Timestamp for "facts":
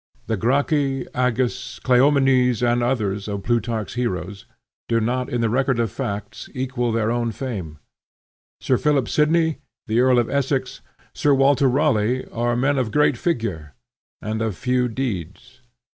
5.91-6.49